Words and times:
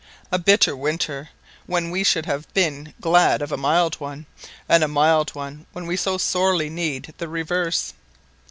A 0.31 0.39
bitter 0.39 0.75
winter 0.75 1.29
when 1.67 1.91
we 1.91 2.03
should 2.03 2.25
have 2.25 2.51
been 2.55 2.95
glad 2.99 3.43
of 3.43 3.51
a 3.51 3.55
mild 3.55 3.99
one, 4.01 4.25
and 4.67 4.83
a 4.83 4.87
mild 4.87 5.35
one 5.35 5.67
when 5.73 5.85
we 5.85 5.95
so 5.95 6.17
sorely 6.17 6.71
need 6.71 7.13
the 7.19 7.27
reverse. 7.27 7.93